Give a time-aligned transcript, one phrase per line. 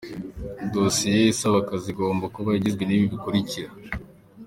[0.73, 3.69] Dossier isaba akazi igomba kuba igizwe n’ibi bikurikira: